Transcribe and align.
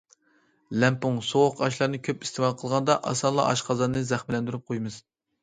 لەڭپۇڭ، 0.83 1.19
سوغۇق 1.27 1.61
ئاشلارنى 1.65 1.99
كۆپ 2.07 2.25
ئىستېمال 2.29 2.57
قىلغاندا 2.63 2.97
ئاسانلا 3.13 3.47
ئاشقازاننى 3.53 4.05
زەخىملەندۈرۈپ 4.15 4.67
قويىمىز. 4.73 5.01